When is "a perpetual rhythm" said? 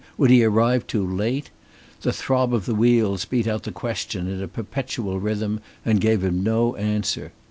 4.41-5.59